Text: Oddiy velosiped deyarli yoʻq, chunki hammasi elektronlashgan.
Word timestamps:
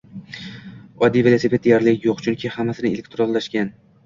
Oddiy 1.07 1.23
velosiped 1.27 1.65
deyarli 1.67 1.93
yoʻq, 2.07 2.25
chunki 2.29 2.53
hammasi 2.57 2.89
elektronlashgan. 2.93 3.73